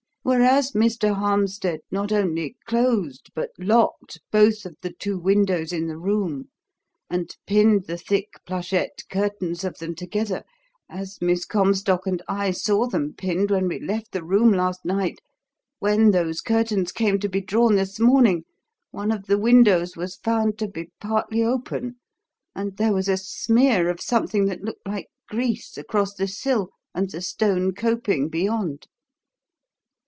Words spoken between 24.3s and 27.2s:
that looked like grease across the sill and